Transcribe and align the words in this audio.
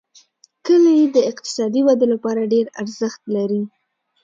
کلي 0.65 0.97
د 1.15 1.17
اقتصادي 1.31 1.81
ودې 1.83 2.07
لپاره 2.13 2.49
ډېر 2.53 2.65
ارزښت 2.81 3.21
لري. 3.35 3.63